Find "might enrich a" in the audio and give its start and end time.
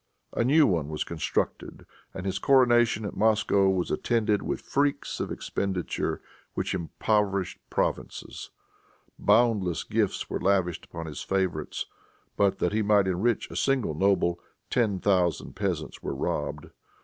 12.81-13.55